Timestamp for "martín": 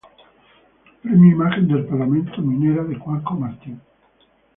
3.35-3.79